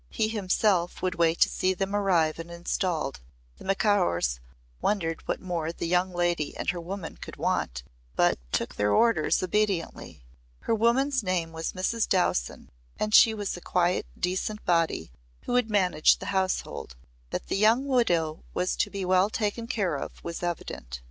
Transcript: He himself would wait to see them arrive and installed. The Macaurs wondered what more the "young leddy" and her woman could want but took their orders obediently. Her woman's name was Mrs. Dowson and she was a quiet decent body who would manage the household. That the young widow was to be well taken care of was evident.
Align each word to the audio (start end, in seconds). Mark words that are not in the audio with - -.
He 0.09 0.29
himself 0.29 1.03
would 1.03 1.13
wait 1.13 1.39
to 1.41 1.47
see 1.49 1.75
them 1.75 1.95
arrive 1.95 2.39
and 2.39 2.49
installed. 2.49 3.19
The 3.59 3.63
Macaurs 3.65 4.39
wondered 4.81 5.21
what 5.27 5.39
more 5.39 5.71
the 5.71 5.85
"young 5.85 6.11
leddy" 6.11 6.57
and 6.57 6.71
her 6.71 6.81
woman 6.81 7.17
could 7.17 7.35
want 7.35 7.83
but 8.15 8.39
took 8.51 8.73
their 8.73 8.91
orders 8.91 9.43
obediently. 9.43 10.23
Her 10.61 10.73
woman's 10.73 11.21
name 11.21 11.51
was 11.51 11.73
Mrs. 11.73 12.09
Dowson 12.09 12.71
and 12.99 13.13
she 13.13 13.35
was 13.35 13.55
a 13.55 13.61
quiet 13.61 14.07
decent 14.19 14.65
body 14.65 15.11
who 15.43 15.53
would 15.53 15.69
manage 15.69 16.17
the 16.17 16.25
household. 16.33 16.95
That 17.29 17.45
the 17.45 17.55
young 17.57 17.85
widow 17.85 18.43
was 18.55 18.75
to 18.77 18.89
be 18.89 19.05
well 19.05 19.29
taken 19.29 19.67
care 19.67 19.95
of 19.97 20.13
was 20.23 20.41
evident. 20.41 20.99